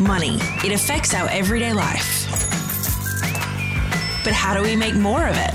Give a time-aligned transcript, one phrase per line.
[0.00, 0.38] Money.
[0.64, 2.26] It affects our everyday life.
[4.24, 5.52] But how do we make more of it?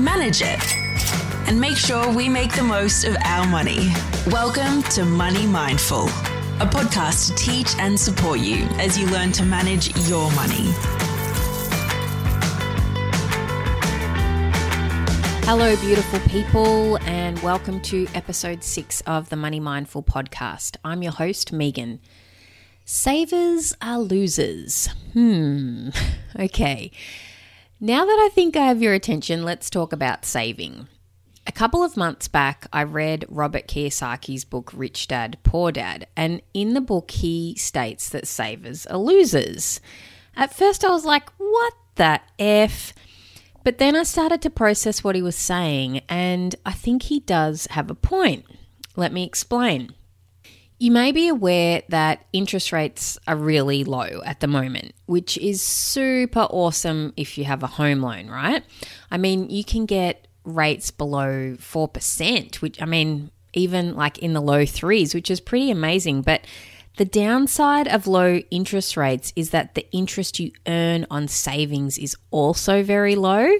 [0.00, 0.76] Manage it.
[1.46, 3.92] And make sure we make the most of our money.
[4.28, 6.04] Welcome to Money Mindful,
[6.60, 10.72] a podcast to teach and support you as you learn to manage your money.
[15.44, 20.76] Hello, beautiful people, and welcome to episode six of the Money Mindful podcast.
[20.84, 22.00] I'm your host, Megan.
[22.90, 24.86] Savers are losers.
[25.12, 25.90] Hmm.
[26.38, 26.90] Okay.
[27.80, 30.88] Now that I think I have your attention, let's talk about saving.
[31.46, 36.40] A couple of months back, I read Robert Kiyosaki's book Rich Dad, Poor Dad, and
[36.54, 39.80] in the book, he states that savers are losers.
[40.34, 42.94] At first, I was like, what the F?
[43.64, 47.66] But then I started to process what he was saying, and I think he does
[47.70, 48.46] have a point.
[48.96, 49.92] Let me explain.
[50.80, 55.60] You may be aware that interest rates are really low at the moment, which is
[55.60, 58.62] super awesome if you have a home loan, right?
[59.10, 64.40] I mean, you can get rates below 4%, which I mean, even like in the
[64.40, 66.22] low threes, which is pretty amazing.
[66.22, 66.42] But
[66.96, 72.16] the downside of low interest rates is that the interest you earn on savings is
[72.30, 73.50] also very low.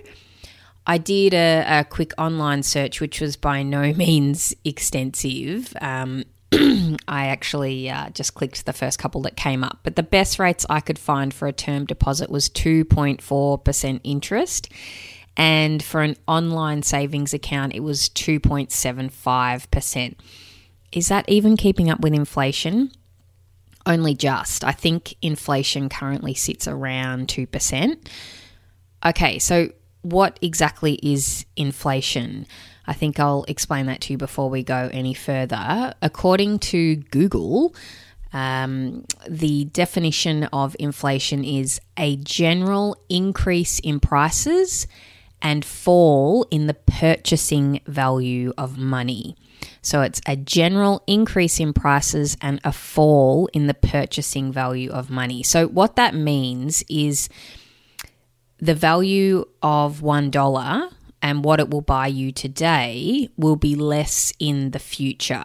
[0.87, 5.77] I did a, a quick online search, which was by no means extensive.
[5.81, 6.25] Um,
[7.07, 10.67] I actually uh, just clicked the first couple that came up, but the best rates
[10.69, 14.69] I could find for a term deposit was 2.4% interest.
[15.37, 20.15] And for an online savings account, it was 2.75%.
[20.91, 22.91] Is that even keeping up with inflation?
[23.89, 24.63] only just.
[24.63, 27.97] I think inflation currently sits around 2%.
[29.05, 29.71] Okay, so
[30.03, 32.47] what exactly is inflation?
[32.89, 35.93] I think I'll explain that to you before we go any further.
[36.01, 37.75] According to Google,
[38.33, 44.87] um, the definition of inflation is a general increase in prices
[45.43, 49.37] and fall in the purchasing value of money.
[49.83, 55.11] So it's a general increase in prices and a fall in the purchasing value of
[55.11, 55.43] money.
[55.43, 57.29] So what that means is
[58.59, 60.91] the value of $1
[61.23, 65.45] and what it will buy you today will be less in the future.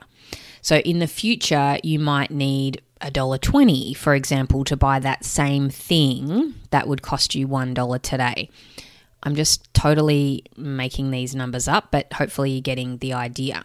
[0.62, 6.56] So in the future, you might need $1.20, for example, to buy that same thing
[6.70, 8.50] that would cost you $1 today.
[9.24, 13.64] I'm just totally making these numbers up, but hopefully you're getting the idea.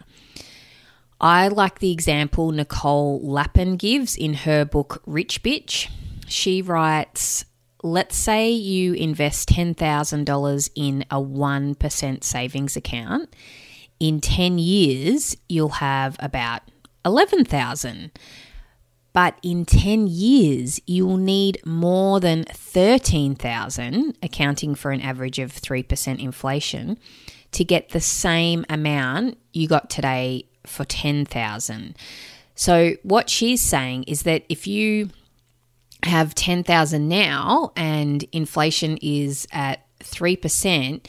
[1.21, 5.89] I like the example Nicole Lapin gives in her book Rich Bitch.
[6.27, 7.43] She writes,
[7.81, 13.35] Let's say you invest $10,000 in a 1% savings account.
[13.99, 16.61] In 10 years, you'll have about
[17.05, 18.11] 11,000.
[19.13, 25.51] But in 10 years, you will need more than 13,000, accounting for an average of
[25.51, 26.97] 3% inflation,
[27.51, 31.95] to get the same amount you got today for 10,000.
[32.55, 35.09] So what she's saying is that if you
[36.03, 41.05] have 10,000 now and inflation is at 3%,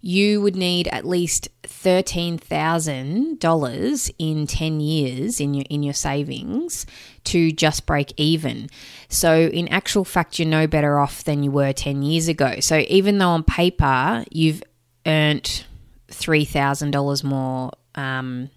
[0.00, 6.84] you would need at least $13,000 in 10 years in your in your savings
[7.24, 8.68] to just break even.
[9.08, 12.60] So in actual fact you're no better off than you were 10 years ago.
[12.60, 14.62] So even though on paper you've
[15.06, 15.64] earned
[16.08, 18.50] $3,000 more um,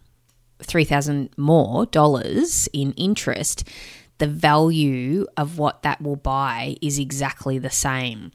[0.60, 3.64] 3000 more dollars in interest,
[4.18, 8.32] the value of what that will buy is exactly the same.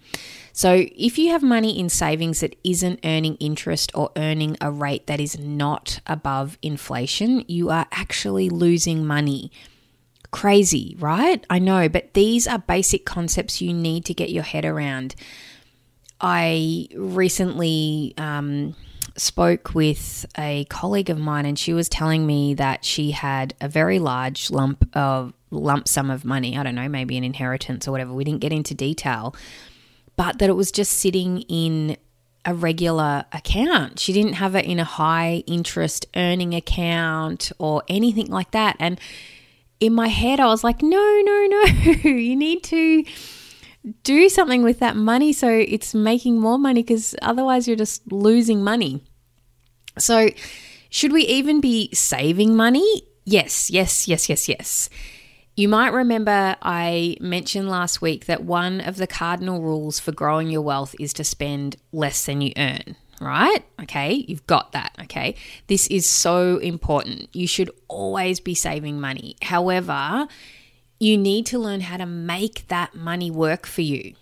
[0.52, 5.06] So, if you have money in savings that isn't earning interest or earning a rate
[5.06, 9.50] that is not above inflation, you are actually losing money.
[10.30, 11.44] Crazy, right?
[11.48, 15.14] I know, but these are basic concepts you need to get your head around.
[16.20, 18.76] I recently um,
[19.16, 23.68] spoke with a colleague of mine, and she was telling me that she had a
[23.68, 26.56] very large lump of lump sum of money.
[26.56, 28.12] I don't know, maybe an inheritance or whatever.
[28.12, 29.34] We didn't get into detail,
[30.16, 31.96] but that it was just sitting in
[32.44, 33.98] a regular account.
[33.98, 38.76] She didn't have it in a high interest earning account or anything like that.
[38.80, 39.00] And
[39.78, 41.62] in my head, I was like, no, no, no,
[42.10, 43.04] you need to
[44.04, 48.62] do something with that money so it's making more money because otherwise you're just losing
[48.62, 49.02] money.
[49.98, 50.30] So,
[50.90, 53.02] should we even be saving money?
[53.24, 54.88] Yes, yes, yes, yes, yes.
[55.54, 60.48] You might remember I mentioned last week that one of the cardinal rules for growing
[60.48, 63.62] your wealth is to spend less than you earn, right?
[63.82, 64.92] Okay, you've got that.
[65.02, 65.34] Okay,
[65.66, 67.28] this is so important.
[67.34, 69.36] You should always be saving money.
[69.42, 70.26] However,
[70.98, 74.14] you need to learn how to make that money work for you.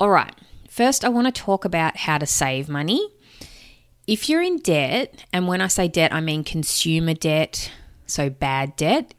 [0.00, 0.34] All right,
[0.68, 3.08] first, I want to talk about how to save money.
[4.08, 7.70] If you're in debt, and when I say debt, I mean consumer debt,
[8.06, 9.12] so bad debt,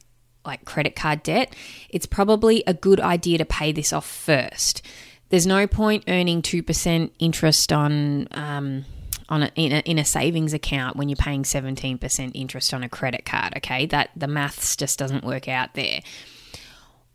[0.43, 1.55] like credit card debt,
[1.91, 4.81] it's probably a good idea to pay this off first.
[5.29, 8.27] There's no point earning 2% interest on.
[8.31, 8.85] Um,
[9.31, 12.89] on a, in, a, in a savings account when you're paying 17% interest on a
[12.89, 15.99] credit card okay that the maths just doesn't work out there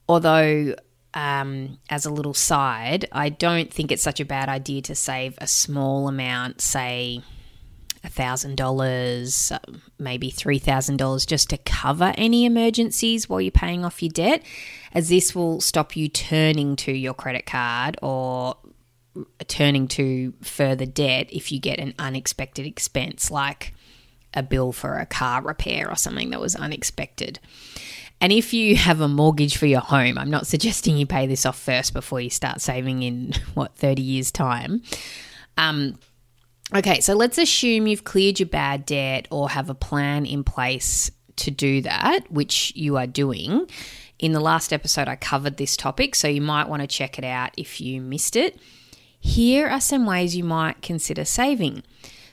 [0.08, 0.76] although
[1.14, 5.34] um, as a little side i don't think it's such a bad idea to save
[5.38, 7.20] a small amount say
[8.04, 9.58] $1,000,
[9.98, 14.42] maybe $3,000 just to cover any emergencies while you're paying off your debt,
[14.92, 18.56] as this will stop you turning to your credit card or
[19.46, 23.74] turning to further debt if you get an unexpected expense like
[24.34, 27.38] a bill for a car repair or something that was unexpected.
[28.20, 31.46] And if you have a mortgage for your home, I'm not suggesting you pay this
[31.46, 34.82] off first before you start saving in what 30 years time.
[35.56, 35.98] Um,
[36.74, 41.08] Okay, so let's assume you've cleared your bad debt or have a plan in place
[41.36, 43.68] to do that, which you are doing.
[44.18, 47.24] In the last episode, I covered this topic, so you might want to check it
[47.24, 48.58] out if you missed it.
[49.20, 51.84] Here are some ways you might consider saving.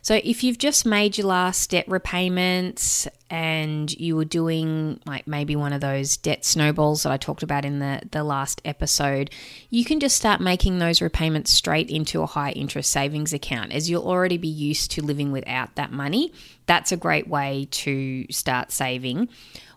[0.03, 5.55] So, if you've just made your last debt repayments and you were doing like maybe
[5.55, 9.29] one of those debt snowballs that I talked about in the, the last episode,
[9.69, 13.89] you can just start making those repayments straight into a high interest savings account as
[13.89, 16.33] you'll already be used to living without that money.
[16.65, 19.29] That's a great way to start saving.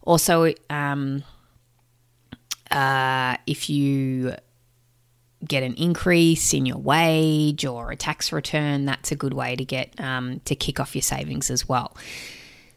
[0.03, 1.23] Also, um,
[2.71, 4.35] uh, if you
[5.47, 9.65] get an increase in your wage or a tax return, that's a good way to
[9.65, 11.97] get um, to kick off your savings as well.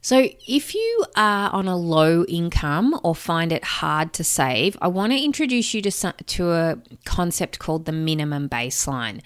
[0.02, 4.88] So, if you are on a low income or find it hard to save, I
[4.88, 9.22] want to introduce you to, to a concept called the minimum baseline.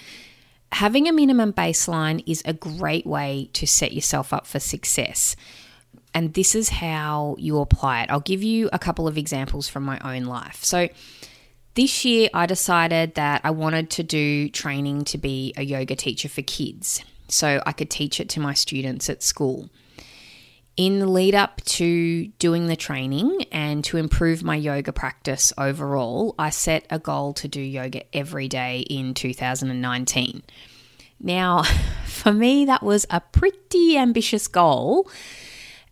[0.71, 5.35] Having a minimum baseline is a great way to set yourself up for success.
[6.15, 8.09] And this is how you apply it.
[8.09, 10.63] I'll give you a couple of examples from my own life.
[10.63, 10.89] So,
[11.73, 16.27] this year, I decided that I wanted to do training to be a yoga teacher
[16.27, 19.69] for kids so I could teach it to my students at school.
[20.77, 26.35] In the lead up to doing the training and to improve my yoga practice overall,
[26.39, 30.43] I set a goal to do yoga every day in 2019.
[31.19, 31.63] Now,
[32.05, 35.09] for me, that was a pretty ambitious goal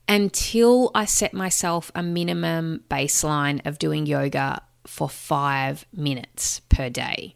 [0.08, 7.36] until I set myself a minimum baseline of doing yoga for five minutes per day.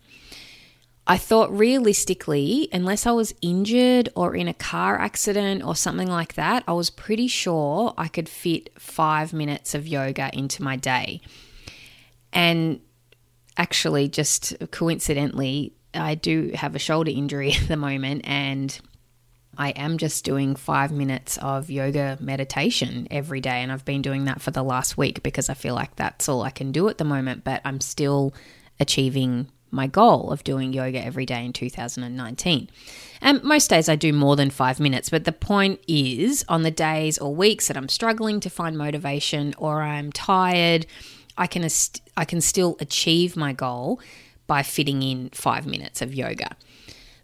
[1.05, 6.33] I thought realistically, unless I was injured or in a car accident or something like
[6.33, 11.21] that, I was pretty sure I could fit five minutes of yoga into my day.
[12.31, 12.79] And
[13.55, 18.79] actually, just coincidentally, I do have a shoulder injury at the moment, and
[19.57, 23.61] I am just doing five minutes of yoga meditation every day.
[23.61, 26.41] And I've been doing that for the last week because I feel like that's all
[26.41, 27.43] I can do at the moment.
[27.43, 28.33] But I'm still
[28.79, 32.69] achieving my goal of doing yoga every day in 2019.
[33.21, 35.09] And most days I do more than five minutes.
[35.09, 39.53] But the point is, on the days or weeks that I'm struggling to find motivation
[39.57, 40.85] or I'm tired,
[41.37, 41.67] I can,
[42.15, 43.99] I can still achieve my goal
[44.45, 46.55] by fitting in five minutes of yoga.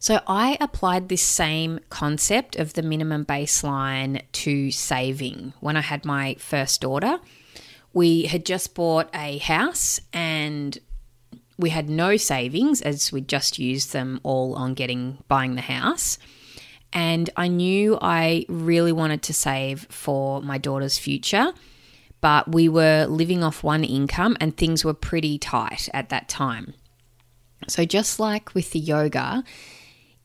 [0.02, 6.06] So I applied this same concept of the minimum baseline to saving when I had
[6.06, 7.20] my first daughter.
[7.94, 10.78] We had just bought a house and
[11.58, 16.18] we had no savings as we just used them all on getting buying the house.
[16.94, 21.52] And I knew I really wanted to save for my daughter's future,
[22.22, 26.74] but we were living off one income and things were pretty tight at that time.
[27.68, 29.44] So, just like with the yoga,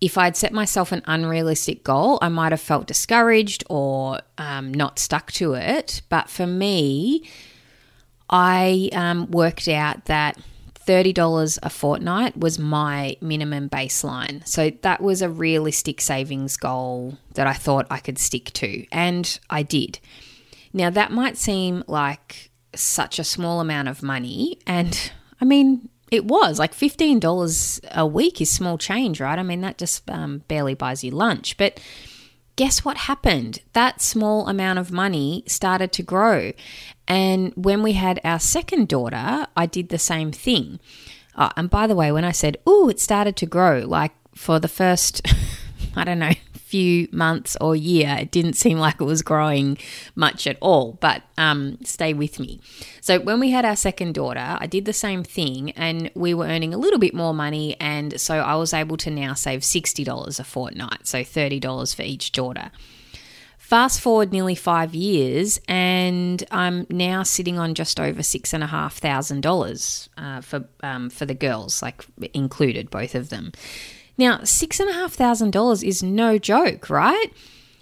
[0.04, 4.98] if I'd set myself an unrealistic goal, I might have felt discouraged or um, not
[4.98, 6.02] stuck to it.
[6.10, 7.26] But for me,
[8.28, 10.36] I um, worked out that
[10.86, 14.46] $30 a fortnight was my minimum baseline.
[14.46, 19.38] So that was a realistic savings goal that I thought I could stick to, and
[19.48, 20.00] I did.
[20.74, 26.24] Now, that might seem like such a small amount of money, and I mean, it
[26.24, 29.38] was like $15 a week is small change, right?
[29.38, 31.56] I mean, that just um, barely buys you lunch.
[31.56, 31.80] But
[32.56, 33.60] guess what happened?
[33.72, 36.52] That small amount of money started to grow.
[37.06, 40.80] And when we had our second daughter, I did the same thing.
[41.36, 44.60] Oh, and by the way, when I said, oh, it started to grow, like for
[44.60, 45.26] the first,
[45.96, 46.32] I don't know,
[46.74, 49.78] few months or year, it didn't seem like it was growing
[50.16, 50.98] much at all.
[51.00, 52.60] But um, stay with me.
[53.00, 56.46] So, when we had our second daughter, I did the same thing and we were
[56.46, 57.76] earning a little bit more money.
[57.78, 62.32] And so I was able to now save $60 a fortnight, so $30 for each
[62.32, 62.72] daughter.
[63.58, 68.66] Fast forward nearly five years, and I'm now sitting on just over six and a
[68.66, 72.04] half thousand dollars uh, for um, for the girls, like
[72.34, 73.52] included, both of them.
[74.16, 77.32] Now, six and a half thousand dollars is no joke, right?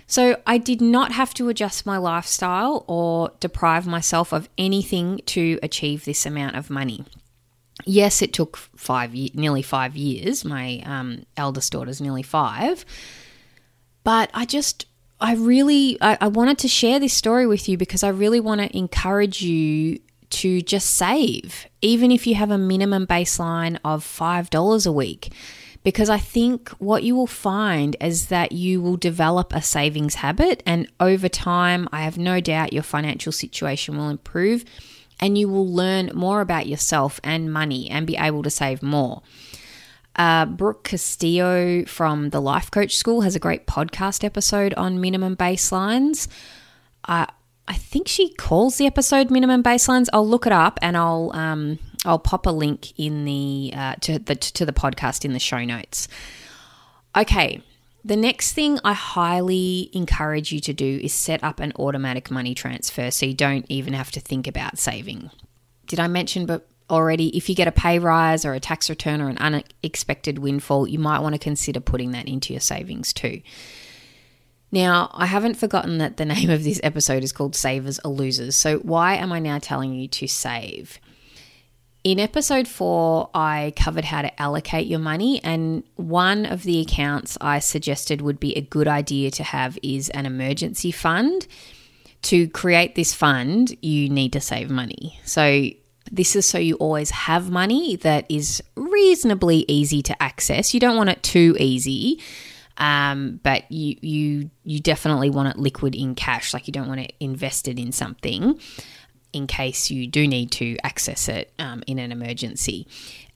[0.07, 5.59] So I did not have to adjust my lifestyle or deprive myself of anything to
[5.63, 7.05] achieve this amount of money.
[7.87, 10.45] Yes, it took five, nearly five years.
[10.45, 12.85] My um, eldest daughter's nearly five,
[14.05, 14.87] but I just
[15.21, 18.61] I really I, I wanted to share this story with you because I really want
[18.61, 19.99] to encourage you
[20.31, 25.33] to just save, even if you have a minimum baseline of five dollars a week.
[25.85, 30.63] Because I think what you will find is that you will develop a savings habit,
[30.65, 34.65] and over time, I have no doubt your financial situation will improve
[35.23, 39.23] and you will learn more about yourself and money and be able to save more.
[40.17, 45.37] Uh, Brooke Castillo from the Life Coach School has a great podcast episode on minimum
[45.37, 46.27] baselines.
[47.05, 47.27] Uh,
[47.69, 50.09] I think she calls the episode minimum baselines.
[50.13, 54.19] I'll look it up and I'll um, I'll pop a link in the uh, to
[54.19, 56.09] the to the podcast in the show notes.
[57.17, 57.63] Okay,
[58.05, 62.55] the next thing I highly encourage you to do is set up an automatic money
[62.55, 65.31] transfer so you don't even have to think about saving.
[65.87, 69.21] Did I mention but already, if you get a pay rise or a tax return
[69.21, 73.41] or an unexpected windfall, you might want to consider putting that into your savings too.
[74.73, 78.57] Now, I haven't forgotten that the name of this episode is called Savers or Losers.
[78.57, 80.99] So, why am I now telling you to save?
[82.03, 87.39] In episode four, I covered how to allocate your money, and one of the accounts
[87.41, 91.47] I suggested would be a good idea to have is an emergency fund.
[92.23, 95.21] To create this fund, you need to save money.
[95.25, 95.69] So,
[96.11, 100.75] this is so you always have money that is reasonably easy to access.
[100.75, 102.21] You don't want it too easy,
[102.79, 106.53] um, but you you you definitely want it liquid in cash.
[106.53, 108.61] Like you don't want to invest it invested in something
[109.33, 112.87] in case you do need to access it um, in an emergency.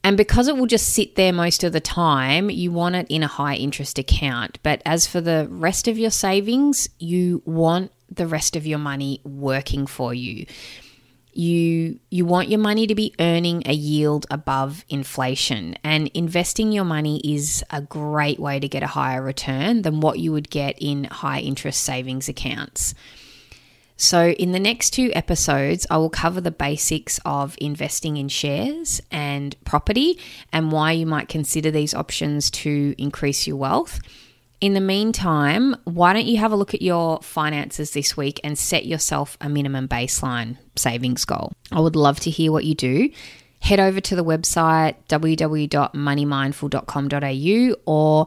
[0.04, 3.22] And because it will just sit there most of the time, you want it in
[3.22, 4.58] a high interest account.
[4.62, 9.20] But as for the rest of your savings, you want the rest of your money
[9.24, 10.46] working for you
[11.36, 16.84] you you want your money to be earning a yield above inflation and investing your
[16.84, 20.76] money is a great way to get a higher return than what you would get
[20.78, 22.94] in high interest savings accounts.
[23.98, 29.00] So, in the next two episodes, I will cover the basics of investing in shares
[29.10, 30.18] and property
[30.52, 34.00] and why you might consider these options to increase your wealth.
[34.60, 38.58] In the meantime, why don't you have a look at your finances this week and
[38.58, 41.52] set yourself a minimum baseline savings goal?
[41.70, 43.10] I would love to hear what you do.
[43.60, 48.26] Head over to the website www.moneymindful.com.au or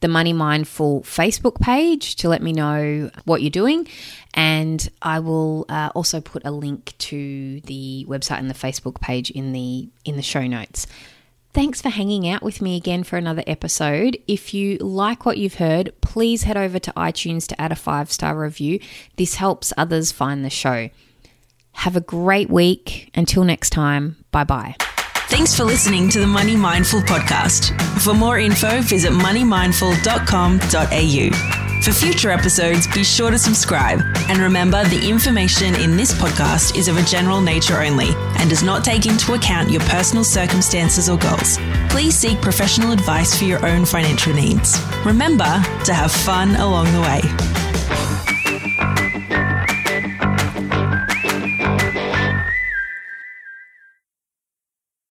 [0.00, 3.86] the Money Mindful Facebook page to let me know what you're doing.
[4.32, 9.30] And I will uh, also put a link to the website and the Facebook page
[9.30, 10.86] in the in the show notes.
[11.54, 14.18] Thanks for hanging out with me again for another episode.
[14.28, 18.12] If you like what you've heard, please head over to iTunes to add a five
[18.12, 18.80] star review.
[19.16, 20.90] This helps others find the show.
[21.72, 23.10] Have a great week.
[23.14, 24.76] Until next time, bye bye.
[25.28, 27.78] Thanks for listening to the Money Mindful podcast.
[28.00, 31.67] For more info, visit moneymindful.com.au.
[31.82, 34.00] For future episodes, be sure to subscribe.
[34.28, 38.08] And remember, the information in this podcast is of a general nature only
[38.38, 41.58] and does not take into account your personal circumstances or goals.
[41.88, 44.78] Please seek professional advice for your own financial needs.
[45.04, 47.67] Remember to have fun along the way.